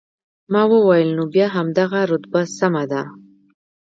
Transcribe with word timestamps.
ما 0.51 0.61
وویل، 0.71 1.09
نو 1.17 1.23
بیا 1.33 1.47
همدغه 1.55 1.99
رتبه 2.11 2.41
سمه 2.57 2.83
ده. 2.91 3.01